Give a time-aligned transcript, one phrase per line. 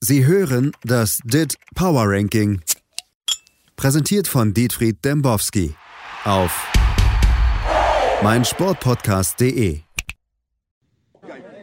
[0.00, 2.60] Sie hören das DIT Power Ranking.
[3.74, 5.74] Präsentiert von Dietfried Dembowski
[6.24, 6.52] auf
[8.22, 9.80] meinsportpodcast.de.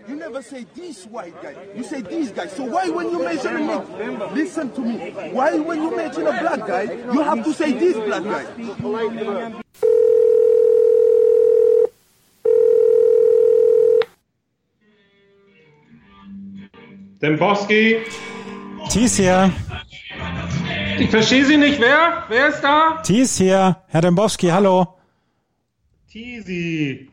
[0.07, 1.55] You never say this white guy.
[1.77, 2.51] You say these guys.
[2.51, 5.11] So why when you mention a nigga, listen to me.
[5.31, 8.43] Why when you mention a black guy, you have to say this black guy?
[17.25, 17.97] Dembowski,
[18.91, 19.51] Thies hier.
[20.99, 21.81] ich verstehe Sie nicht.
[21.81, 22.23] Wer?
[22.29, 23.01] Wer ist da?
[23.01, 23.77] Thies hier.
[23.87, 24.95] Herr Dembowski, hallo.
[26.07, 27.09] Tisi.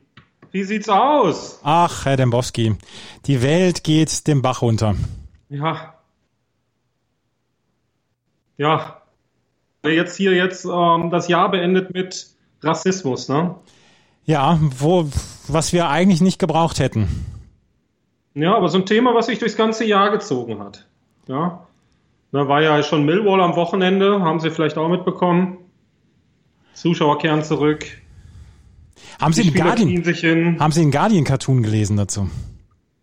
[0.50, 1.60] Wie sieht's aus?
[1.62, 2.76] Ach, Herr Dembowski.
[3.24, 4.96] Die Welt geht dem Bach runter.
[5.48, 5.94] Ja.
[8.58, 9.00] Ja.
[9.82, 12.26] Jetzt hier jetzt ähm, das Jahr beendet mit
[12.60, 13.54] Rassismus, ne?
[14.26, 15.08] Ja, wo,
[15.48, 17.31] was wir eigentlich nicht gebraucht hätten.
[18.34, 20.86] Ja, aber so ein Thema, was sich durchs ganze Jahr gezogen hat.
[21.28, 21.66] Ja.
[22.32, 25.58] Da war ja schon Millwall am Wochenende, haben Sie vielleicht auch mitbekommen.
[26.72, 27.84] Zuschauer kehren zurück.
[29.20, 32.30] Haben Sie den Guardian, haben Sie den Guardian Cartoon gelesen dazu?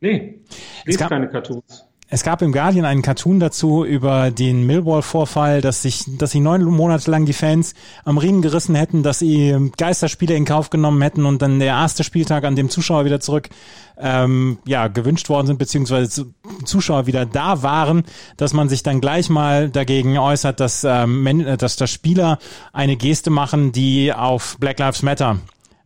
[0.01, 0.39] Nee,
[0.85, 1.85] lese gab- keine Cartoons.
[2.11, 6.63] Es gab im Guardian einen Cartoon dazu über den Millwall-Vorfall, dass sich, dass sie neun
[6.63, 11.27] Monate lang die Fans am Riemen gerissen hätten, dass sie Geisterspiele in Kauf genommen hätten
[11.27, 13.49] und dann der erste Spieltag, an dem Zuschauer wieder zurück
[13.99, 16.33] ähm, ja, gewünscht worden sind, beziehungsweise zu-
[16.65, 18.03] Zuschauer wieder da waren,
[18.37, 22.39] dass man sich dann gleich mal dagegen äußert, dass, ähm, äh, dass da Spieler
[22.73, 25.37] eine Geste machen, die auf Black Lives Matter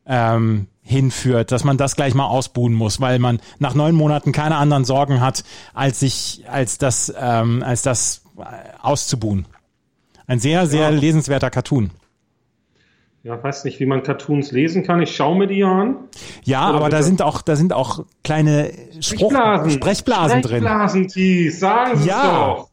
[0.05, 4.57] ähm, hinführt, dass man das gleich mal ausbuhen muss, weil man nach neun Monaten keine
[4.57, 8.41] anderen Sorgen hat, als sich, als das, ähm, als das äh,
[8.81, 9.45] auszubuhen.
[10.27, 10.99] Ein sehr, sehr Ja.
[10.99, 11.91] lesenswerter Cartoon.
[13.23, 15.01] Ja, weiß nicht, wie man Cartoons lesen kann.
[15.01, 15.95] Ich schaue mir die an.
[16.43, 19.31] Ja, Oder aber da sind auch, da sind auch kleine Spruch,
[19.71, 20.57] Sprechblasen drin.
[20.63, 22.23] Sprechblasen, Thies, sagen Sie Ja.
[22.55, 22.69] doch.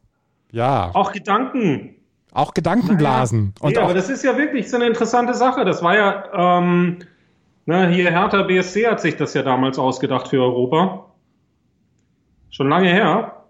[0.51, 1.95] Ja, Auch Gedanken.
[2.33, 3.53] auch Gedankenblasen.
[3.61, 5.63] Und nee, aber das ist ja wirklich so eine interessante Sache.
[5.63, 6.99] Das war ja, ähm,
[7.71, 11.05] ne, hier Hertha BSC hat sich das ja damals ausgedacht für Europa.
[12.49, 13.45] Schon lange her.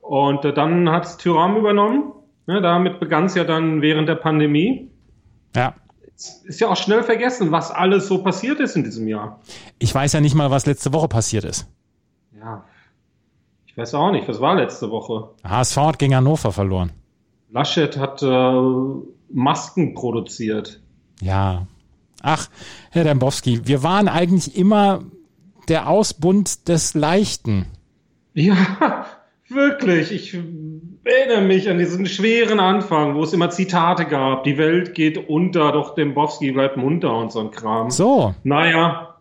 [0.00, 2.12] Und äh, dann hat es Tyram übernommen.
[2.46, 4.90] Ne, damit begann es ja dann während der Pandemie.
[5.54, 5.74] ja.
[6.44, 9.38] Ist ja auch schnell vergessen, was alles so passiert ist in diesem Jahr.
[9.78, 11.70] Ich weiß ja nicht mal, was letzte Woche passiert ist.
[12.40, 12.64] Ja.
[13.66, 15.28] Ich weiß auch nicht, was war letzte Woche?
[15.44, 16.92] HSV hat gegen Hannover verloren.
[17.50, 18.62] Laschet hat äh,
[19.28, 20.80] Masken produziert.
[21.20, 21.66] Ja.
[22.22, 22.48] Ach,
[22.90, 25.02] Herr Dembowski, wir waren eigentlich immer
[25.68, 27.66] der Ausbund des Leichten.
[28.34, 29.06] Ja,
[29.48, 30.12] wirklich.
[30.12, 30.38] Ich
[31.04, 34.44] erinnere mich an diesen schweren Anfang, wo es immer Zitate gab.
[34.44, 37.90] Die Welt geht unter, doch Dembowski bleibt munter und so ein Kram.
[37.90, 39.14] So, Naja,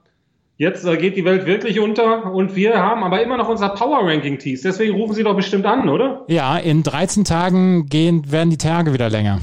[0.57, 3.99] jetzt äh, geht die Welt wirklich unter und wir haben aber immer noch unser Power
[4.07, 4.61] Ranking Tees.
[4.61, 6.23] Deswegen rufen Sie doch bestimmt an, oder?
[6.27, 9.39] ja, in 13 Tagen gehen, werden die Tage wieder länger.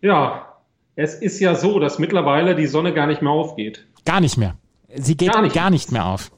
[0.00, 0.41] Ja.
[0.94, 3.86] Es ist ja so, dass mittlerweile die Sonne gar nicht mehr aufgeht.
[4.04, 4.56] Gar nicht mehr.
[4.94, 5.88] Sie geht Gar gar nicht.
[5.88, 6.30] nicht, mehr auf.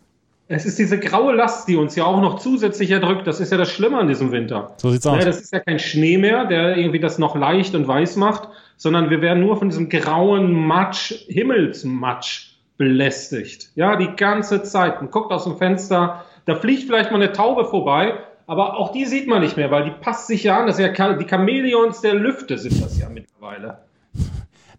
[0.47, 3.27] Es ist diese graue Last, die uns ja auch noch zusätzlich erdrückt.
[3.27, 4.75] Das ist ja das Schlimme an diesem Winter.
[4.77, 5.19] So sieht's aus.
[5.19, 8.49] Ja, das ist ja kein Schnee mehr, der irgendwie das noch leicht und weiß macht,
[8.77, 13.71] sondern wir werden nur von diesem grauen Matsch, Himmelsmatsch belästigt.
[13.75, 15.01] Ja, die ganze Zeit.
[15.01, 19.07] Man guckt aus dem Fenster, da fliegt vielleicht mal eine Taube vorbei, aber auch die
[19.07, 20.67] sieht man nicht mehr, weil die passt sich ja an.
[20.67, 23.79] Das ja die Chamäleons der Lüfte sind das ja mittlerweile.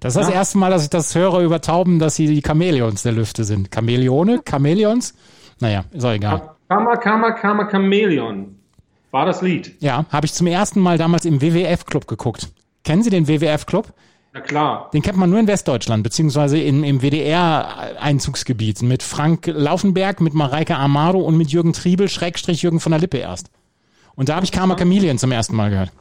[0.06, 0.36] Das ist das Ja.
[0.36, 3.74] erste Mal, dass ich das höre über Tauben, dass sie die Chamäleons der Lüfte sind.
[3.74, 4.42] Chamäleone?
[4.48, 5.16] Chamäleons?
[5.60, 6.52] Naja, ist auch egal.
[6.70, 8.56] Kama, Kama, Kama, Chamäleon
[9.10, 9.76] war das Lied.
[9.80, 12.50] Ja, habe ich zum ersten Mal damals im WWF-Club geguckt.
[12.84, 13.94] Kennen Sie den WWF-Club?
[14.34, 14.92] Na klar.
[14.94, 18.84] Den kennt man nur in Westdeutschland, beziehungsweise in, im WDR-Einzugsgebiet.
[18.84, 23.18] Mit Frank Laufenberg, mit Mareike Amado und mit Jürgen Triebel, Schrägstrich Jürgen von der Lippe
[23.18, 23.50] erst.
[24.16, 25.92] Und da habe ich Karma Chameleon zum ersten Mal gehört.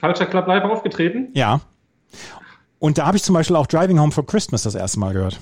[0.00, 1.28] Culture Club Live aufgetreten.
[1.34, 1.60] Ja.
[2.82, 5.38] Und da habe ich zum Beispiel auch Driving Home for Christmas das erste Mal gehört.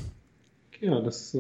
[0.81, 1.39] Ja, das, äh,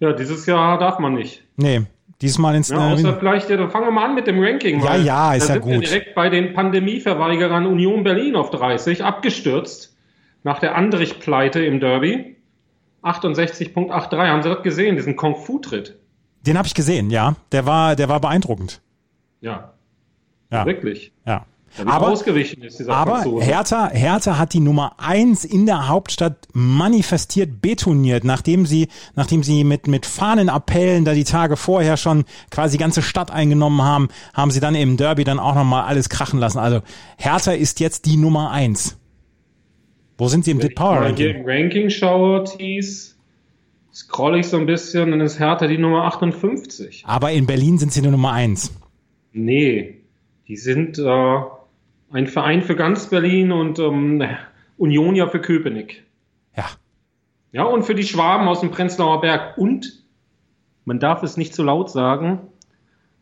[0.00, 1.42] ja, dieses Jahr darf man nicht.
[1.56, 1.82] Nee,
[2.20, 2.68] diesmal ins...
[2.68, 4.82] Ja, äh, außer vielleicht, ja, dann fangen wir mal an mit dem Ranking.
[4.82, 5.86] Ja, ja, ist ja sind Wir gut.
[5.86, 9.96] direkt bei den Pandemieverweigerern Union Berlin auf 30, abgestürzt
[10.42, 12.36] nach der Andrich-Pleite im Derby.
[13.02, 15.96] 68.83, haben Sie das gesehen, diesen Kung-Fu-Tritt?
[16.46, 17.36] den habe ich gesehen, ja.
[17.52, 18.80] Der war, der war beeindruckend.
[19.40, 19.72] Ja,
[20.50, 21.12] Ja, wirklich.
[21.26, 21.44] ja.
[21.84, 23.44] Aber, ausgewichen ist dieser aber Franzose.
[23.44, 29.62] Hertha, Hertha hat die Nummer eins in der Hauptstadt manifestiert, betoniert, nachdem sie, nachdem sie
[29.64, 34.50] mit, mit Fahnenappellen da die Tage vorher schon quasi die ganze Stadt eingenommen haben, haben
[34.50, 36.58] sie dann im Derby dann auch nochmal alles krachen lassen.
[36.58, 36.80] Also
[37.16, 38.96] Hertha ist jetzt die Nummer eins.
[40.18, 41.42] Wo sind sie im Wenn ich Power mal hier Ranking?
[41.42, 43.16] im Ranking schaue, Thies,
[43.94, 47.04] scroll ich so ein bisschen, dann ist Hertha die Nummer 58.
[47.06, 48.72] Aber in Berlin sind sie die Nummer eins.
[49.32, 50.02] Nee,
[50.48, 51.40] die sind äh,
[52.10, 54.22] ein Verein für ganz Berlin und ähm,
[54.76, 56.04] Unionia für Köpenick.
[56.56, 56.66] Ja.
[57.52, 59.58] Ja, und für die Schwaben aus dem Prenzlauer Berg.
[59.58, 60.04] Und,
[60.84, 62.40] man darf es nicht zu laut sagen,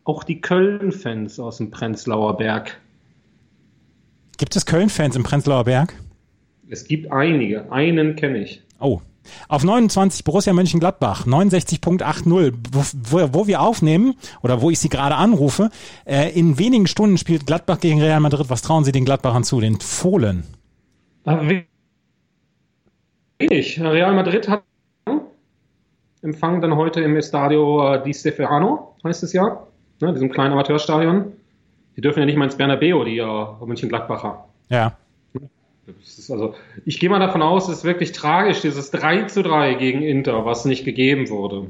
[0.03, 2.79] auch die Köln-Fans aus dem Prenzlauer Berg.
[4.37, 5.93] Gibt es Köln-Fans im Prenzlauer Berg?
[6.69, 7.71] Es gibt einige.
[7.71, 8.61] Einen kenne ich.
[8.79, 9.01] Oh.
[9.47, 15.69] Auf 29 Borussia Mönchengladbach, 69.80, wo, wo, wir aufnehmen oder wo ich Sie gerade anrufe.
[16.05, 18.49] Äh, in wenigen Stunden spielt Gladbach gegen Real Madrid.
[18.49, 20.43] Was trauen Sie den Gladbachern zu, den Fohlen?
[23.39, 23.79] Wenig.
[23.79, 24.63] Real Madrid hat
[26.21, 29.63] empfangen dann heute im Estadio äh, Di Stefano, heißt es ja,
[30.01, 31.31] ne, diesem kleinen Amateurstadion.
[31.95, 34.45] Die dürfen ja nicht mal ins Bernabeu, die äh, Mönchengladbacher.
[34.69, 34.93] Ja.
[36.29, 36.55] Also,
[36.85, 40.45] ich gehe mal davon aus, es ist wirklich tragisch, dieses 3 zu 3 gegen Inter,
[40.45, 41.67] was nicht gegeben wurde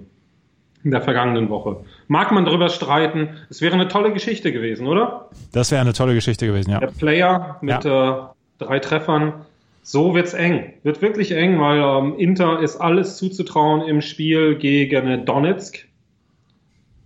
[0.83, 1.83] in der vergangenen Woche.
[2.07, 5.30] Mag man darüber streiten, es wäre eine tolle Geschichte gewesen, oder?
[5.51, 6.80] Das wäre eine tolle Geschichte gewesen, ja.
[6.80, 8.31] Der Player mit ja.
[8.60, 9.45] äh, drei Treffern.
[9.81, 10.74] So wird's eng.
[10.83, 15.88] Wird wirklich eng, weil ähm, Inter ist alles zuzutrauen im Spiel gegen Donetsk.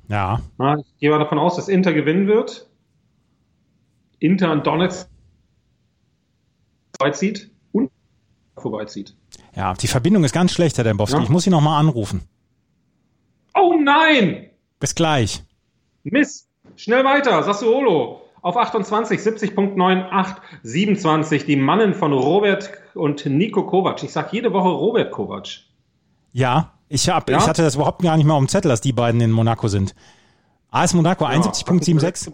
[0.10, 0.42] Ja.
[0.60, 0.78] ja.
[0.78, 2.68] Ich gehe mal davon aus, dass Inter gewinnen wird.
[4.20, 5.10] Inter und Donetsk
[6.98, 7.92] vorbeizieht und
[8.58, 9.16] vorbeizieht.
[9.56, 11.18] Ja, die Verbindung ist ganz schlecht, Herr Dembowski.
[11.18, 11.24] Ja.
[11.24, 12.22] Ich muss Sie nochmal anrufen.
[13.56, 14.50] Oh nein!
[14.80, 15.44] Bis gleich.
[16.04, 16.48] Mist.
[16.76, 17.44] Schnell weiter.
[17.44, 21.46] Sassuolo auf 28, 70.98, 27.
[21.46, 24.04] Die Mannen von Robert und Nico Kovac.
[24.04, 25.48] Ich sag jede Woche Robert Kovac.
[26.34, 27.38] Ja, ich, hab, ja?
[27.38, 29.68] ich hatte das überhaupt gar nicht mehr auf dem Zettel, dass die beiden in Monaco
[29.68, 29.96] sind.
[30.72, 32.34] AS Monaco, ja, 71.76.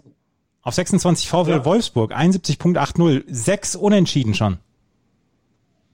[0.62, 1.64] Auf 26 VfL ja.
[1.64, 3.24] Wolfsburg, 71.80.
[3.28, 4.58] Sechs Unentschieden schon.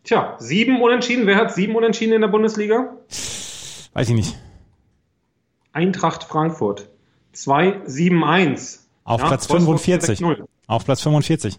[0.04, 1.26] Tja, sieben Unentschieden.
[1.26, 2.96] Wer hat sieben Unentschieden in der Bundesliga?
[3.92, 4.36] Weiß ich nicht.
[5.72, 6.88] Eintracht Frankfurt.
[7.34, 8.78] 2-7-1.
[9.04, 10.22] Auf ja, Platz 45.
[10.66, 11.58] Auf Platz 45.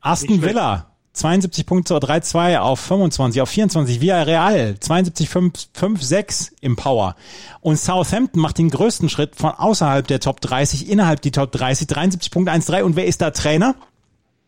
[0.00, 0.89] Aston Villa.
[1.12, 4.00] 72 Punkte 3-2 auf 25, auf 24.
[4.00, 7.16] Villarreal 72-5-6 im Power.
[7.60, 11.88] Und Southampton macht den größten Schritt von außerhalb der Top 30 innerhalb die Top 30,
[11.88, 12.82] 73.13.
[12.82, 13.74] Und wer ist da Trainer?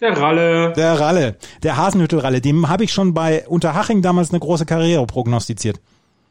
[0.00, 0.72] Der Ralle.
[0.72, 1.36] Der Ralle.
[1.62, 2.40] Der Hasenhüttel-Ralle.
[2.40, 5.80] Dem habe ich schon bei Unterhaching damals eine große Karriere prognostiziert.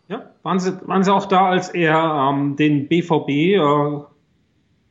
[0.09, 4.01] Ja, waren Sie, waren Sie auch da, als er ähm, den BVB äh,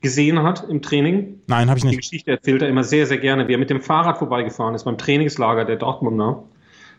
[0.00, 1.40] gesehen hat im Training?
[1.46, 1.94] Nein, habe ich nicht.
[1.94, 4.84] Die Geschichte erzählt er immer sehr, sehr gerne, wie er mit dem Fahrrad vorbeigefahren ist
[4.84, 6.44] beim Trainingslager der Dortmunder.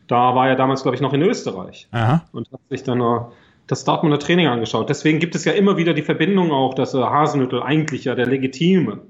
[0.07, 2.25] Da war er damals, glaube ich, noch in Österreich Aha.
[2.31, 3.19] und hat sich dann äh,
[3.68, 4.89] das Dortmunder Training angeschaut.
[4.89, 8.27] Deswegen gibt es ja immer wieder die Verbindung auch, dass äh, Hasenhüttel eigentlich ja der
[8.27, 9.01] legitime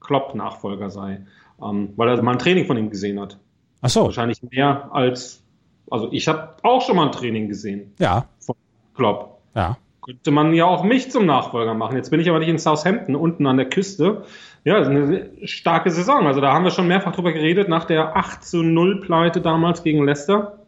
[0.00, 1.24] Klopp-Nachfolger sei,
[1.62, 3.38] ähm, weil er mal ein Training von ihm gesehen hat.
[3.80, 4.04] Ach so.
[4.04, 5.42] Wahrscheinlich mehr als,
[5.90, 7.92] also ich habe auch schon mal ein Training gesehen.
[7.98, 8.26] Ja.
[8.40, 8.56] Von
[8.94, 9.38] Klopp.
[9.54, 11.96] Ja könnte man ja auch mich zum Nachfolger machen.
[11.96, 14.24] Jetzt bin ich aber nicht in Southampton, unten an der Küste.
[14.64, 16.26] Ja, ist eine starke Saison.
[16.26, 19.82] Also da haben wir schon mehrfach drüber geredet, nach der 8 zu 0 Pleite damals
[19.82, 20.58] gegen Leicester.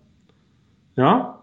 [0.97, 1.37] Ja,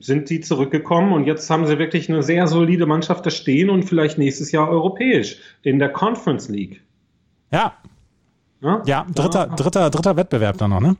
[0.00, 3.84] sind die zurückgekommen und jetzt haben sie wirklich eine sehr solide Mannschaft da stehen und
[3.84, 6.82] vielleicht nächstes Jahr europäisch in der Conference League.
[7.50, 7.74] Ja.
[8.60, 10.96] Ja, ja dritter, dritter, dritter Wettbewerb dann noch, ne?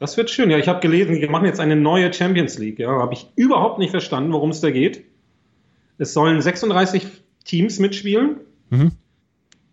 [0.00, 0.50] Das wird schön.
[0.50, 2.78] Ja, ich habe gelesen, die machen jetzt eine neue Champions League.
[2.78, 5.04] Ja, habe ich überhaupt nicht verstanden, worum es da geht.
[5.98, 7.06] Es sollen 36
[7.44, 8.36] Teams mitspielen.
[8.70, 8.92] Mhm.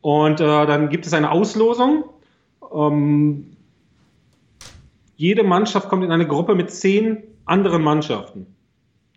[0.01, 2.03] Und äh, dann gibt es eine Auslosung.
[2.73, 3.55] Ähm,
[5.15, 8.47] jede Mannschaft kommt in eine Gruppe mit zehn anderen Mannschaften.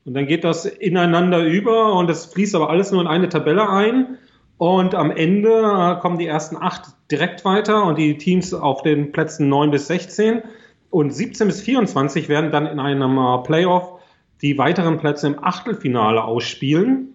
[0.05, 3.69] Und dann geht das ineinander über und das fließt aber alles nur in eine Tabelle
[3.69, 4.17] ein.
[4.59, 9.11] Und am Ende äh, kommen die ersten acht direkt weiter und die Teams auf den
[9.11, 10.43] Plätzen neun bis 16.
[10.91, 14.01] Und 17 bis 24 werden dann in einem äh, Playoff
[14.43, 17.15] die weiteren Plätze im Achtelfinale ausspielen.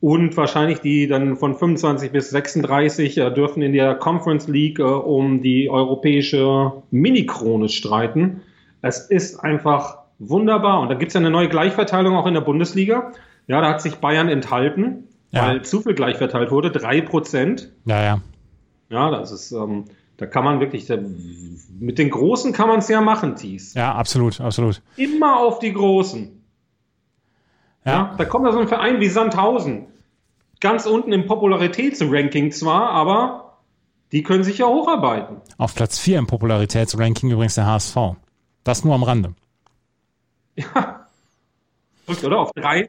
[0.00, 4.82] Und wahrscheinlich die dann von 25 bis 36 äh, dürfen in der Conference League äh,
[4.82, 8.42] um die europäische Mini-Krone streiten.
[8.82, 10.80] Es ist einfach wunderbar.
[10.80, 13.12] Und da gibt es ja eine neue Gleichverteilung auch in der Bundesliga.
[13.46, 15.46] Ja, da hat sich Bayern enthalten, ja.
[15.46, 16.70] weil zu viel gleichverteilt wurde.
[16.70, 17.72] Drei Prozent.
[17.86, 18.20] Ja, ja.
[18.88, 19.84] Ja, das ist, ähm,
[20.16, 20.88] da kann man wirklich,
[21.78, 23.74] mit den Großen kann man es ja machen, Thies.
[23.74, 24.82] Ja, absolut, absolut.
[24.96, 26.42] Immer auf die Großen.
[27.84, 27.92] Ja.
[27.92, 28.14] ja.
[28.16, 29.86] Da kommt da so ein Verein wie Sandhausen.
[30.60, 33.58] Ganz unten im Popularitätsranking zwar, aber
[34.12, 35.42] die können sich ja hocharbeiten.
[35.58, 37.96] Auf Platz 4 im Popularitätsranking übrigens der HSV.
[38.64, 39.34] Das nur am Rande.
[40.56, 41.06] Ja.
[42.08, 42.38] Oder?
[42.38, 42.88] Auf drei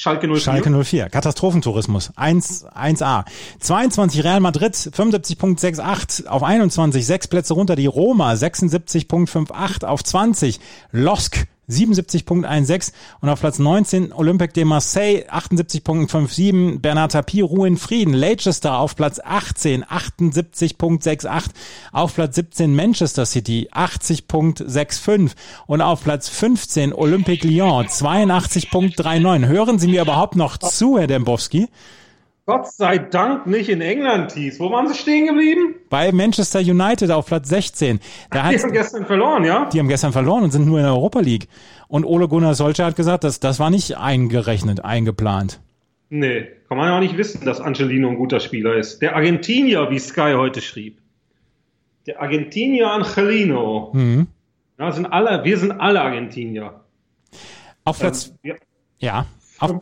[0.00, 0.40] Schalke 04.
[0.40, 1.10] Schalke 04.
[1.10, 2.12] Katastrophentourismus.
[2.16, 3.26] 1, 1a.
[3.60, 7.04] 22 Real Madrid, 75.68 auf 21.
[7.04, 7.76] Sechs Plätze runter.
[7.76, 10.58] Die Roma, 76.58 auf 20.
[10.92, 18.12] Losk, 77.16 und auf Platz 19 Olympique de Marseille 78.57, Bernard Tapie Ruhe in Frieden,
[18.12, 21.50] Leicester auf Platz 18 78.68,
[21.92, 25.30] auf Platz 17 Manchester City 80.65
[25.66, 29.46] und auf Platz 15 Olympique Lyon 82.39.
[29.46, 31.68] Hören Sie mir überhaupt noch zu, Herr Dembowski?
[32.46, 34.58] Gott sei Dank nicht in England, Thies.
[34.58, 35.76] Wo waren sie stehen geblieben?
[35.88, 38.00] Bei Manchester United auf Platz 16.
[38.30, 39.68] Da die haben gestern verloren, ja?
[39.72, 41.48] Die haben gestern verloren und sind nur in der Europa League.
[41.88, 45.60] Und Ole Gunnar Solskjaer hat gesagt, dass das war nicht eingerechnet, eingeplant.
[46.08, 49.00] Nee, kann man ja auch nicht wissen, dass Angelino ein guter Spieler ist.
[49.00, 50.98] Der Argentinier, wie Sky heute schrieb.
[52.06, 53.90] Der Argentinier Angelino.
[53.92, 54.26] Mhm.
[54.78, 56.80] Ja, sind alle, wir sind alle Argentinier.
[57.84, 58.54] Auf Platz, ähm, ja.
[58.98, 59.26] ja.
[59.60, 59.72] Auf,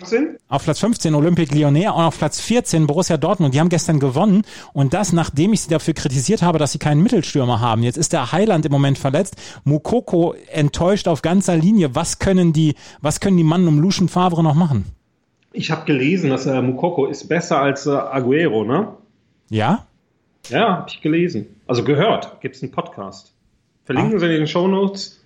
[0.48, 3.54] auf, Platz 15 Olympique Lyonnais und auf Platz 14 Borussia Dortmund.
[3.54, 4.42] Die haben gestern gewonnen
[4.72, 7.84] und das, nachdem ich sie dafür kritisiert habe, dass sie keinen Mittelstürmer haben.
[7.84, 9.36] Jetzt ist der Heiland im Moment verletzt.
[9.62, 11.94] Mukoko enttäuscht auf ganzer Linie.
[11.94, 14.84] Was können die, was können die Mann um Lucien Favre noch machen?
[15.52, 18.88] Ich habe gelesen, dass äh, Mukoko ist besser als äh, Aguero, ne?
[19.48, 19.86] Ja?
[20.48, 21.46] Ja, habe ich gelesen.
[21.68, 22.40] Also gehört.
[22.40, 23.32] Gibt es einen Podcast.
[23.84, 24.18] Verlinken ah.
[24.18, 25.22] Sie in den Show Notes.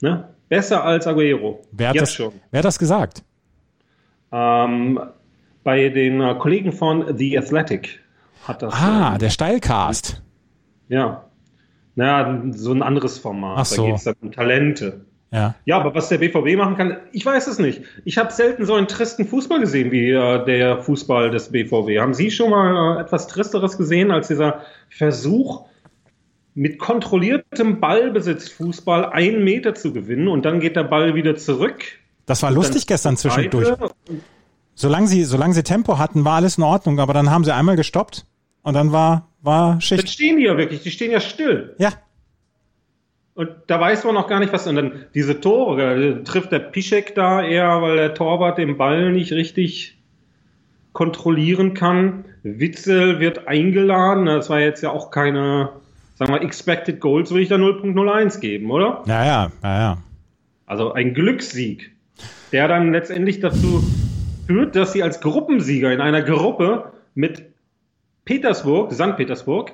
[0.00, 0.28] Ne?
[0.48, 1.60] Besser als Aguero.
[1.72, 2.32] Wer hat, Jetzt das, schon.
[2.50, 3.22] wer hat das gesagt?
[4.32, 5.00] Ähm,
[5.64, 8.00] bei den äh, Kollegen von The Athletic
[8.44, 8.74] hat das.
[8.74, 10.22] Ah, äh, der Steilcast.
[10.88, 11.24] Ja.
[11.94, 13.58] Naja, so ein anderes Format.
[13.58, 13.82] Ach so.
[13.82, 15.04] Da geht es um Talente.
[15.30, 15.56] Ja.
[15.66, 17.82] ja, aber was der BVB machen kann, ich weiß es nicht.
[18.06, 22.00] Ich habe selten so einen tristen Fußball gesehen wie äh, der Fußball des BVB.
[22.00, 25.66] Haben Sie schon mal äh, etwas Tristeres gesehen als dieser Versuch,
[26.54, 31.84] mit kontrolliertem Ballbesitz Fußball einen Meter zu gewinnen und dann geht der Ball wieder zurück
[32.28, 33.72] das war lustig gestern zwischendurch.
[34.74, 37.74] Solange sie, solange sie Tempo hatten, war alles in Ordnung, aber dann haben sie einmal
[37.74, 38.26] gestoppt
[38.62, 40.02] und dann war, war Schicht.
[40.02, 41.74] Dann stehen die ja wirklich, die stehen ja still.
[41.78, 41.92] Ja.
[43.34, 44.66] Und da weiß man noch gar nicht, was.
[44.66, 49.32] Und dann diese Tore, trifft der Pischek da eher, weil der Torwart den Ball nicht
[49.32, 49.96] richtig
[50.92, 52.24] kontrollieren kann.
[52.42, 54.26] Witzel wird eingeladen.
[54.26, 55.70] Das war jetzt ja auch keine,
[56.14, 59.02] sagen wir, Expected Goals, würde ich da 0.01 geben, oder?
[59.06, 59.98] Ja, ja, ja, ja.
[60.66, 61.92] Also ein Glückssieg
[62.52, 63.82] der dann letztendlich dazu
[64.46, 67.46] führt, dass sie als Gruppensieger in einer Gruppe mit
[68.24, 69.16] Petersburg, St.
[69.16, 69.72] Petersburg,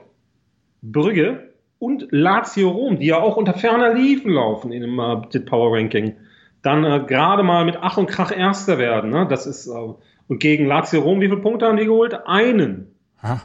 [0.83, 5.77] Brügge und Lazio Rom, die ja auch unter ferner Liefen laufen in dem äh, Power
[5.77, 6.15] Ranking,
[6.63, 9.11] dann äh, gerade mal mit Ach und Krach Erster werden.
[9.11, 9.27] Ne?
[9.29, 9.95] Das ist äh,
[10.27, 12.15] und gegen Lazio Rom, wie viele Punkte haben die geholt?
[12.27, 12.95] Einen.
[13.23, 13.43] Ha.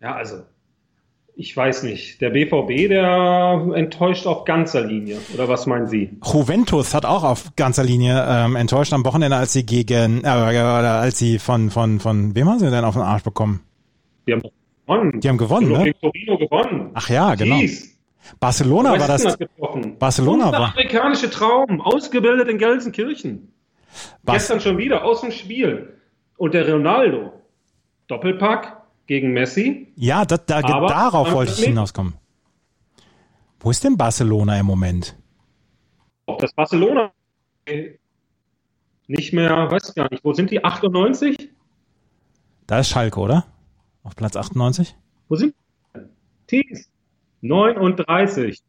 [0.00, 0.42] Ja, also
[1.38, 2.22] ich weiß nicht.
[2.22, 5.18] Der BVB, der enttäuscht auf ganzer Linie.
[5.34, 6.16] Oder was meinen Sie?
[6.24, 11.18] Juventus hat auch auf ganzer Linie ähm, enttäuscht am Wochenende, als sie gegen, äh, als
[11.18, 13.60] sie von, von, von, wem haben sie denn auf den Arsch bekommen?
[14.26, 14.42] Die haben
[14.86, 15.20] gewonnen.
[15.20, 15.92] Die haben gewonnen, ne?
[16.00, 16.90] Torino gewonnen.
[16.94, 17.56] Ach ja, genau.
[17.56, 17.94] Jeez.
[18.40, 19.22] Barcelona war das.
[19.22, 19.36] das
[19.98, 20.68] Barcelona war.
[20.70, 23.52] afrikanische Traum, ausgebildet in Gelsenkirchen.
[24.24, 25.98] Bas Gestern schon wieder aus dem Spiel.
[26.38, 27.32] Und der Ronaldo.
[28.08, 28.75] Doppelpack,
[29.06, 29.92] gegen Messi.
[29.96, 32.14] Ja, das, da, darauf wollte ich hinauskommen.
[33.60, 35.16] Wo ist denn Barcelona im Moment?
[36.26, 37.12] Ob das Barcelona
[39.06, 40.64] nicht mehr, weiß gar nicht, wo sind die?
[40.64, 41.50] 98?
[42.66, 43.46] Da ist Schalke, oder?
[44.02, 44.96] Auf Platz 98?
[45.28, 45.54] Wo sind
[46.50, 46.84] die?
[47.40, 48.62] 39.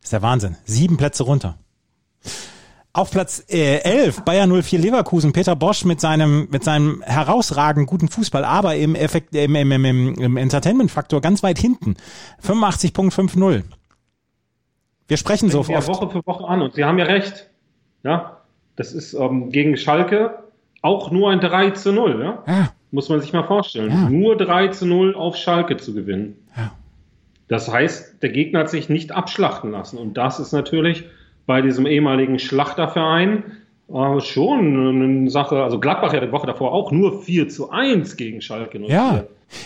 [0.00, 0.56] Das ist der Wahnsinn.
[0.64, 1.58] Sieben Plätze runter.
[2.94, 8.08] Auf Platz äh, 11 Bayer 04 Leverkusen, Peter Bosch mit seinem mit seinem herausragend guten
[8.08, 11.96] Fußball, aber im Effekt im, im, im, im Entertainment-Faktor ganz weit hinten.
[12.46, 13.62] 85.50.
[15.08, 15.70] Wir sprechen so oft.
[15.70, 17.48] Woche für Woche an und Sie haben ja recht.
[18.02, 18.38] Ja,
[18.76, 20.42] das ist ähm, gegen Schalke
[20.82, 22.20] auch nur ein 3 zu 0.
[22.20, 22.52] Ja?
[22.52, 22.72] ja.
[22.90, 23.90] Muss man sich mal vorstellen.
[23.90, 24.10] Ja.
[24.10, 26.36] Nur 3 zu 0 auf Schalke zu gewinnen.
[26.56, 26.72] Ja.
[27.48, 31.04] Das heißt, der Gegner hat sich nicht abschlachten lassen und das ist natürlich
[31.46, 33.44] bei diesem ehemaligen Schlachterverein
[33.88, 35.62] äh, schon eine Sache.
[35.62, 38.80] Also Gladbach ja die Woche davor auch nur 4 zu 1 gegen Schalke.
[38.86, 39.24] Ja.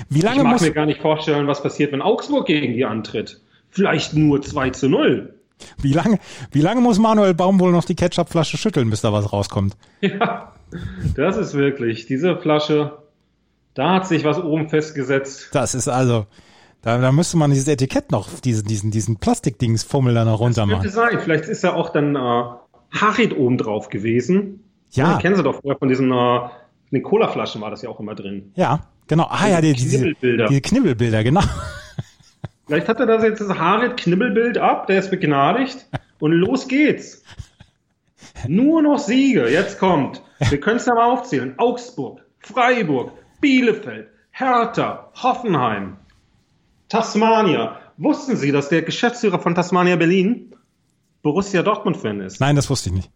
[0.08, 0.62] Wie lange ich mag muss...
[0.62, 3.40] mir gar nicht vorstellen, was passiert, wenn Augsburg gegen die antritt.
[3.70, 5.34] Vielleicht nur 2 zu 0.
[5.78, 6.18] Wie lange,
[6.52, 9.76] wie lange muss Manuel Baum wohl noch die Ketchupflasche schütteln, bis da was rauskommt?
[10.02, 10.52] Ja,
[11.14, 12.98] das ist wirklich, diese Flasche,
[13.74, 15.50] da hat sich was oben festgesetzt.
[15.52, 16.26] Das ist also,
[16.86, 20.82] da, da müsste man dieses Etikett noch, diesen, diesen, diesen Plastikdingsfummel da noch runter machen.
[20.82, 21.18] Könnte sein.
[21.18, 22.42] Vielleicht ist ja auch dann äh,
[22.92, 24.62] Harit oben drauf gewesen.
[24.92, 25.10] Ja.
[25.10, 26.38] ja kennen Sie doch vorher von diesen äh,
[26.92, 28.52] den Colaflaschen war das ja auch immer drin.
[28.54, 29.26] Ja, genau.
[29.28, 30.46] Ah ja, die, diese Knibbelbilder.
[30.46, 31.42] Diese Knibbelbilder, genau.
[32.68, 35.86] Vielleicht hat er das jetzt das Harit Knibbelbild ab, der ist begnadigt
[36.20, 37.24] und los geht's.
[38.46, 40.22] Nur noch Siege, jetzt kommt.
[40.38, 41.54] Wir können es ja mal aufzählen.
[41.58, 45.96] Augsburg, Freiburg, Bielefeld, Hertha, Hoffenheim,
[46.88, 47.80] Tasmania.
[47.96, 50.54] Wussten Sie, dass der Geschäftsführer von Tasmania Berlin
[51.22, 52.40] Borussia Dortmund-Fan ist.
[52.40, 53.10] Nein, das wusste ich nicht.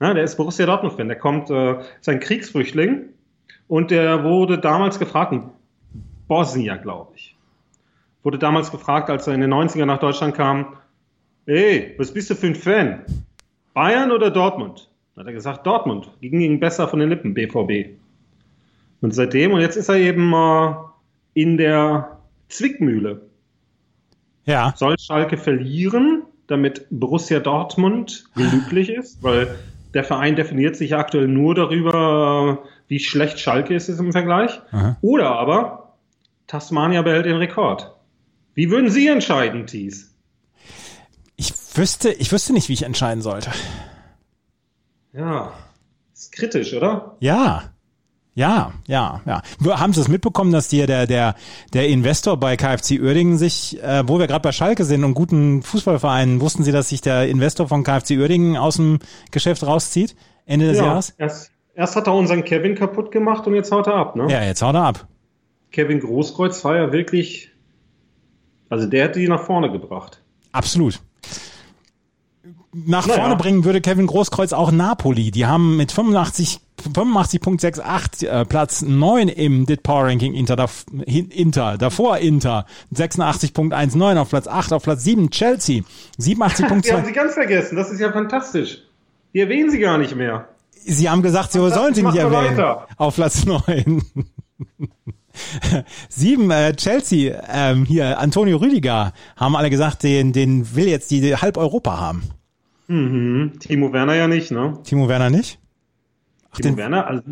[0.00, 1.08] Ja, der ist Borussia Dortmund-Fan.
[1.08, 3.10] Der kommt, äh, ist ein Kriegsflüchtling
[3.68, 5.50] und der wurde damals gefragt, ein
[6.28, 7.36] Bosnier, glaube ich,
[8.22, 10.76] wurde damals gefragt, als er in den 90er nach Deutschland kam,
[11.46, 13.04] hey, was bist du für ein Fan?
[13.74, 14.88] Bayern oder Dortmund?
[15.14, 16.10] Dann hat er gesagt, Dortmund.
[16.20, 17.98] Ging ihm besser von den Lippen, BVB.
[19.00, 20.72] Und seitdem, und jetzt ist er eben äh,
[21.34, 22.19] in der
[22.50, 23.22] Zwickmühle.
[24.44, 24.74] Ja.
[24.76, 29.22] Soll Schalke verlieren, damit Borussia Dortmund glücklich ist?
[29.22, 29.58] Weil
[29.94, 34.60] der Verein definiert sich ja aktuell nur darüber, wie schlecht Schalke ist im Vergleich.
[34.72, 34.96] Aha.
[35.00, 35.96] Oder aber
[36.46, 37.94] Tasmania behält den Rekord.
[38.54, 40.14] Wie würden Sie entscheiden, Thies?
[41.36, 43.50] Ich wüsste, ich wüsste nicht, wie ich entscheiden sollte.
[45.12, 45.52] Ja,
[46.12, 47.16] ist kritisch, oder?
[47.20, 47.72] Ja.
[48.34, 49.42] Ja, ja, ja.
[49.78, 51.34] Haben Sie es mitbekommen, dass dir der, der,
[51.74, 55.62] der Investor bei KFC Uerdingen sich, äh, wo wir gerade bei Schalke sind und guten
[55.62, 60.14] Fußballvereinen, wussten Sie, dass sich der Investor von KFC Uerdingen aus dem Geschäft rauszieht?
[60.46, 61.10] Ende des ja, Jahres?
[61.18, 64.26] Erst, erst hat er unseren Kevin kaputt gemacht und jetzt haut er ab, ne?
[64.30, 65.08] Ja, jetzt haut er ab.
[65.72, 67.50] Kevin Großkreuz war ja wirklich,
[68.68, 70.22] also der hat die nach vorne gebracht.
[70.52, 71.00] Absolut.
[72.72, 73.20] Nach Naja.
[73.20, 75.30] vorne bringen würde Kevin Großkreuz auch Napoli.
[75.32, 76.60] Die haben mit 85
[76.94, 80.66] 85.68 äh, Platz 9 im DIT Power Ranking Inter,
[81.06, 85.82] hin- Inter, davor Inter 86.19 auf Platz 8, auf Platz 7 Chelsea
[86.18, 87.04] Die haben 87.2.
[87.06, 88.78] sie ganz vergessen, das ist ja fantastisch.
[89.34, 90.48] Die erwähnen sie gar nicht mehr.
[90.72, 92.56] Sie haben gesagt, sie sollen sie nicht erwähnen.
[92.56, 92.86] weiter.
[92.96, 94.02] Auf Platz 9.
[96.08, 101.36] 7 äh, Chelsea, ähm, hier Antonio Rüdiger, haben alle gesagt, den, den will jetzt die
[101.36, 102.22] halb Europa haben.
[102.90, 103.52] Mhm.
[103.60, 104.78] Timo Werner ja nicht, ne?
[104.82, 105.60] Timo Werner nicht?
[106.54, 107.22] Timo den- Werner, also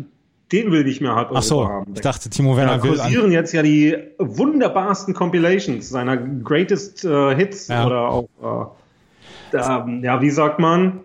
[0.53, 1.91] den will ich mehr halb Ach so, haben.
[1.93, 2.97] ich dachte, Timo Werner will an.
[2.97, 7.85] kursieren jetzt ja die wunderbarsten Compilations seiner Greatest äh, Hits Ja.
[7.85, 11.01] oder auch, äh, da, ja, wie sagt man?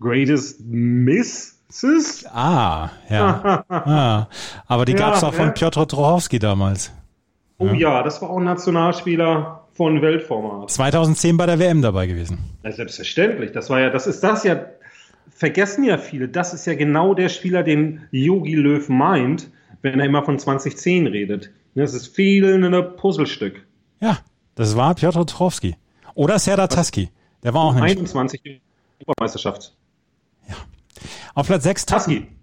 [0.00, 2.26] Greatest Misses?
[2.32, 3.64] Ah, ja.
[3.68, 4.26] ah,
[4.66, 5.52] aber die Ja, gab's auch von ja.
[5.52, 6.90] Piotr Trochowski damals.
[7.62, 10.70] Oh ja, das war auch ein Nationalspieler von Weltformat.
[10.70, 12.38] 2010 bei der WM dabei gewesen.
[12.62, 13.52] Ja, selbstverständlich.
[13.52, 14.66] Das war ja, das ist das ja,
[15.30, 16.28] vergessen ja viele.
[16.28, 21.06] Das ist ja genau der Spieler, den Yogi Löw meint, wenn er immer von 2010
[21.06, 21.50] redet.
[21.74, 23.64] Das ist fehlende Puzzlestück.
[24.00, 24.18] Ja,
[24.54, 25.76] das war Piotr Trochowski.
[26.14, 27.08] Oder Serdar Taski.
[27.42, 28.60] Der war auch nämlich 21
[29.00, 29.74] Europameisterschaft.
[31.34, 32.22] auf Platz 6 Tottenham.
[32.22, 32.36] Taski.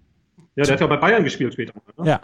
[0.56, 1.72] Ja, der hat ja bei Bayern gespielt später.
[1.96, 2.08] Ne?
[2.08, 2.20] Ja.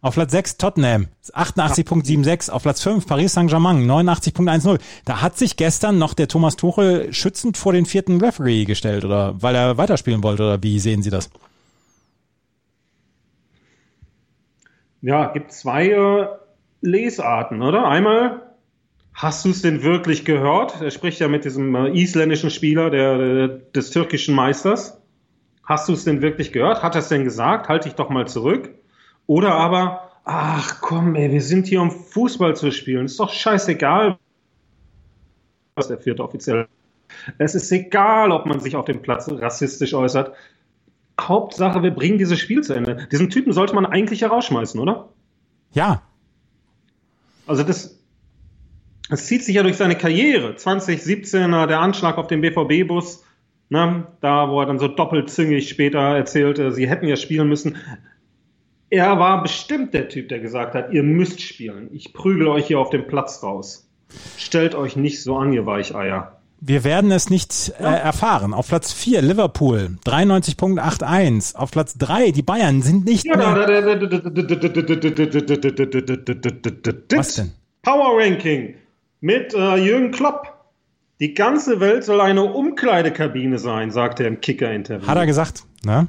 [0.00, 2.50] Auf Platz 6 Tottenham, 88.76.
[2.50, 4.78] Auf Platz 5 Paris Saint-Germain, 89.10.
[5.04, 9.42] Da hat sich gestern noch der Thomas Tuchel schützend vor den vierten Referee gestellt, oder
[9.42, 11.30] weil er weiterspielen wollte, oder wie sehen Sie das?
[15.00, 16.28] Ja, gibt zwei äh,
[16.80, 17.88] Lesarten, oder?
[17.88, 18.42] Einmal,
[19.14, 20.80] hast du es denn wirklich gehört?
[20.80, 25.00] Er spricht ja mit diesem äh, isländischen Spieler der, der, des türkischen Meisters.
[25.64, 26.84] Hast du es denn wirklich gehört?
[26.84, 27.68] Hat er es denn gesagt?
[27.68, 28.77] Halt dich doch mal zurück.
[29.28, 33.04] Oder aber, ach komm, ey, wir sind hier, um Fußball zu spielen.
[33.04, 34.18] Ist doch scheißegal,
[35.76, 36.66] was der vierte offiziell.
[37.36, 40.34] Es ist egal, ob man sich auf dem Platz rassistisch äußert.
[41.20, 43.06] Hauptsache, wir bringen dieses Spiel zu Ende.
[43.12, 45.10] Diesen Typen sollte man eigentlich herausschmeißen, oder?
[45.72, 46.02] Ja,
[47.46, 47.98] Also das,
[49.10, 50.52] das zieht sich ja durch seine Karriere.
[50.52, 53.24] 2017er der Anschlag auf den BVB-Bus,
[53.68, 57.76] ne, da wo er dann so doppelzüngig später erzählte, sie hätten ja spielen müssen.
[58.90, 61.88] Er war bestimmt der Typ, der gesagt hat, ihr müsst spielen.
[61.92, 63.88] Ich prügel euch hier auf dem Platz raus.
[64.38, 66.38] Stellt euch nicht so an, ihr Weicheier.
[66.60, 68.52] Wir werden es nicht äh, erfahren.
[68.52, 71.54] Auf Platz 4 Liverpool 93.81.
[71.54, 73.54] Auf Platz 3 die Bayern sind nicht ja, mehr.
[77.14, 77.52] Was denn?
[77.82, 78.74] Power Ranking
[79.20, 80.57] mit äh, Jürgen Klopp.
[81.20, 85.06] Die ganze Welt soll eine Umkleidekabine sein, sagte er im Kicker-Interview.
[85.08, 85.64] Hat er gesagt.
[85.84, 86.06] Ne?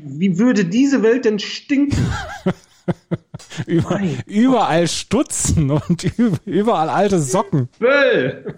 [0.00, 2.06] Wie würde diese Welt denn stinken?
[3.66, 7.68] Über, überall Stutzen und üb- überall alte Socken.
[7.78, 8.54] Böll!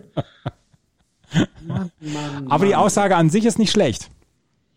[2.48, 4.08] Aber die Aussage an sich ist nicht schlecht.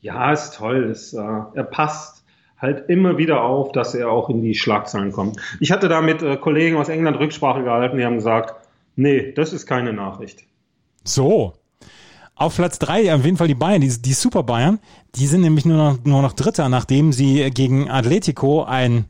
[0.01, 0.89] Ja, ist toll.
[0.91, 2.23] Ist, äh, er passt
[2.57, 5.39] halt immer wieder auf, dass er auch in die Schlagzeilen kommt.
[5.59, 8.55] Ich hatte da mit äh, Kollegen aus England Rücksprache gehalten, die haben gesagt,
[8.95, 10.43] nee, das ist keine Nachricht.
[11.07, 11.53] So.
[12.35, 14.79] Auf Platz drei auf jeden Fall die Bayern, die, die Super Bayern.
[15.15, 19.05] Die sind nämlich nur noch, nur noch Dritter, nachdem sie gegen Atletico ein,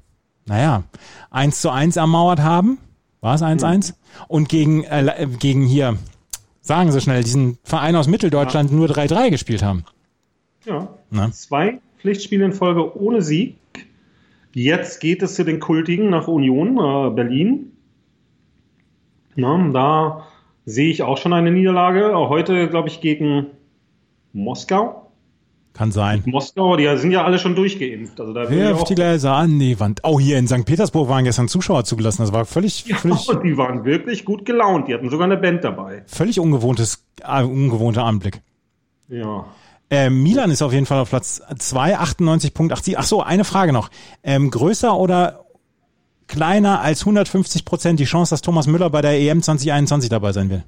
[0.46, 0.84] naja,
[1.32, 2.78] 1 zu 1 ermauert haben.
[3.20, 3.96] War es 1-1?
[4.28, 5.98] Und gegen, äh, gegen hier,
[6.62, 9.84] sagen Sie schnell, diesen Verein aus Mitteldeutschland nur 3-3 gespielt haben.
[10.66, 10.88] Ja.
[11.10, 11.32] Na?
[11.32, 13.58] Zwei Pflichtspiele in Folge ohne Sieg.
[14.54, 17.74] Jetzt geht es zu den Kultigen nach Union, äh, Berlin.
[19.36, 20.28] Na, da
[20.68, 22.12] sehe ich auch schon eine Niederlage.
[22.14, 23.48] Heute, glaube ich, gegen
[24.34, 25.10] Moskau?
[25.74, 26.24] Kann sein.
[26.26, 28.20] Moskau, die sind ja alle schon durchgeimpft.
[28.20, 30.02] Also da Wirf die Gläser an die Wand.
[30.04, 30.66] Oh, hier in St.
[30.66, 32.24] Petersburg waren gestern Zuschauer zugelassen.
[32.24, 34.90] Das war völlig, ja, völlig, die waren wirklich gut gelaunt.
[34.90, 36.04] Die hatten sogar eine Band dabei.
[36.08, 38.42] völlig ungewohntes, äh, ungewohnter Anblick.
[39.08, 39.46] Ja.
[39.90, 42.96] Äh, Milan ist auf jeden Fall auf Platz 2, 98.80.
[42.98, 43.90] Ach so, eine Frage noch.
[44.22, 45.46] Ähm, größer oder
[46.28, 50.50] kleiner als 150 Prozent die Chance, dass Thomas Müller bei der EM 2021 dabei sein
[50.50, 50.64] will?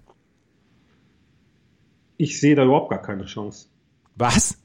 [2.18, 3.68] Ich sehe da überhaupt gar keine Chance.
[4.16, 4.58] Was?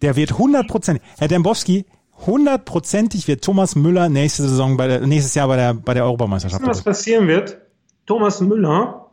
[0.00, 1.02] Der wird 100 Prozent.
[1.18, 1.84] Herr Dembowski,
[2.26, 6.66] hundertprozentig wird Thomas Müller nächste Saison bei der, nächstes Jahr bei der, bei der Europameisterschaft.
[6.66, 6.90] Was dabei.
[6.90, 7.58] passieren wird?
[8.06, 9.10] Thomas Müller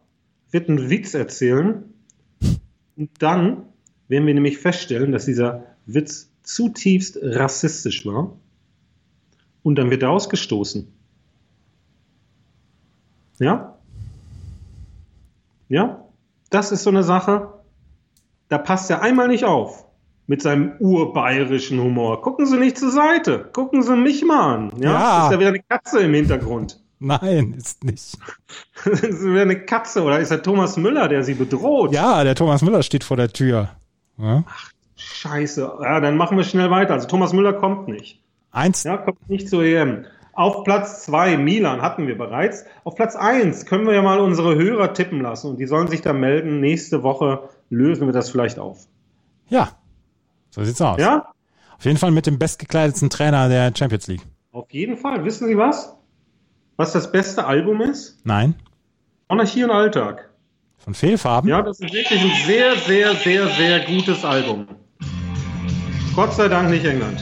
[0.52, 1.94] wird einen Witz erzählen
[2.96, 3.64] und dann
[4.08, 8.38] werden wir nämlich feststellen, dass dieser Witz zutiefst rassistisch war
[9.64, 10.95] und dann wird er ausgestoßen.
[13.40, 13.76] Ja?
[15.70, 16.06] Ja?
[16.50, 17.50] Das ist so eine Sache,
[18.50, 19.86] da passt er einmal nicht auf
[20.28, 22.22] mit seinem urbayerischen Humor.
[22.22, 23.50] Gucken Sie nicht zur Seite.
[23.54, 24.72] Gucken Sie mich mal an.
[24.78, 24.92] Ja?
[24.92, 25.24] Ja.
[25.26, 26.80] Ist da wieder eine Katze im Hintergrund?
[27.00, 28.18] Nein, ist nicht.
[28.86, 31.92] ist wieder eine Katze oder ist der Thomas Müller, der sie bedroht?
[31.94, 33.70] Ja, der Thomas Müller steht vor der Tür.
[34.18, 34.44] Ja.
[34.96, 35.74] Scheiße.
[35.84, 36.94] Ja, dann machen wir schnell weiter.
[36.94, 38.22] Also Thomas Müller kommt nicht.
[38.52, 40.06] Eins, Ja, kommt nicht zur EM.
[40.36, 42.66] Auf Platz zwei Milan hatten wir bereits.
[42.84, 46.02] Auf Platz eins können wir ja mal unsere Hörer tippen lassen und die sollen sich
[46.02, 46.60] da melden.
[46.60, 48.86] Nächste Woche lösen wir das vielleicht auf.
[49.50, 49.70] ja.
[50.52, 50.98] So sieht's aus.
[51.00, 51.34] Ja?
[51.78, 54.22] Auf jeden Fall mit dem bestgekleidetsten Trainer der Champions League.
[54.54, 55.26] Auf jeden Fall.
[55.26, 55.94] Wissen Sie was?
[56.78, 58.20] Was das beste Album ist?
[58.24, 58.56] Nein?
[59.30, 60.30] Monarchie und Alltag.
[60.78, 61.50] Von Fehlfarben?
[61.50, 64.68] Ja, das ist wirklich ein sehr, sehr, sehr, sehr gutes Album.
[66.16, 67.22] Gott sei Dank nicht England.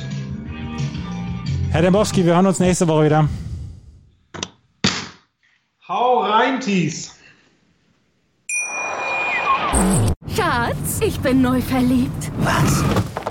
[1.74, 3.28] Herr Dembowski, wir hören uns nächste Woche wieder.
[5.88, 7.16] Hau rein, Thies.
[10.36, 12.32] Schatz, ich bin neu verliebt.
[12.38, 12.84] Was?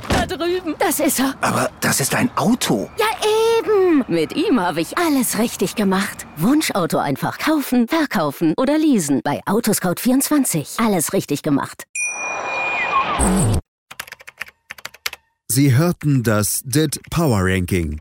[0.08, 0.74] Da drüben.
[0.80, 1.36] Das ist er.
[1.40, 2.90] Aber das ist ein Auto.
[2.98, 3.06] Ja,
[3.60, 4.04] eben.
[4.08, 6.26] Mit ihm habe ich alles richtig gemacht.
[6.36, 9.20] Wunschauto einfach kaufen, verkaufen oder leasen.
[9.22, 10.84] Bei Autoscout24.
[10.84, 11.84] Alles richtig gemacht.
[15.46, 18.00] Sie hörten das DIT Power Ranking.